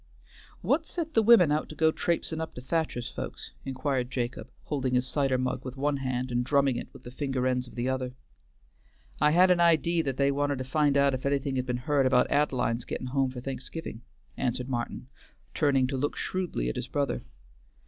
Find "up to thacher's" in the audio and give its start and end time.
2.41-3.07